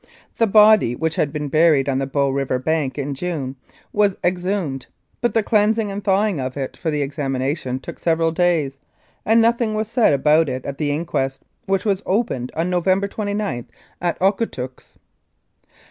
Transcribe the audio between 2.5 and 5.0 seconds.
bank in June, was exhumed,